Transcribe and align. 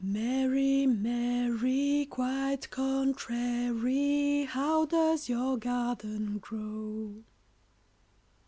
]Mary, 0.03 0.87
Mary, 0.87 2.07
quite 2.09 2.67
contrary, 2.71 4.45
How 4.49 4.83
does 4.87 5.29
your 5.29 5.57
garden 5.59 6.39
grow? 6.39 7.21